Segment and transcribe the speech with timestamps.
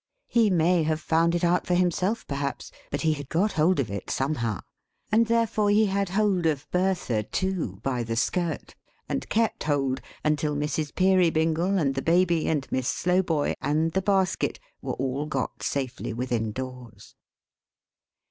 [0.25, 3.91] He may have found it out for himself, perhaps, but he had got hold of
[3.91, 4.61] it somehow;
[5.11, 8.73] and therefore he had hold of Bertha too, by the skirt,
[9.07, 10.95] and kept hold, until Mrs.
[10.95, 16.51] Peerybingle and the Baby, and Miss Slowboy, and the basket, were all got safely within
[16.51, 17.13] doors.